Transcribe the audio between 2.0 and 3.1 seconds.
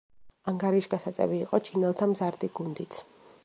მზარდი გუნდიც.